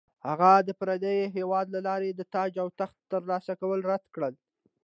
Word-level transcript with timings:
هغه 0.27 0.51
د 0.67 0.69
پردي 0.79 1.17
هیواد 1.37 1.67
له 1.75 1.79
لارې 1.87 2.09
د 2.13 2.21
تاج 2.33 2.51
او 2.63 2.67
تخت 2.79 2.97
ترلاسه 3.11 3.53
کول 3.61 3.79
رد 3.91 4.03
کړل. 4.15 4.33